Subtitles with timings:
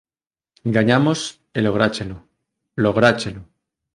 [0.75, 1.19] Gañamos
[1.57, 2.17] e lográchelo.
[2.83, 3.41] Lográchelo.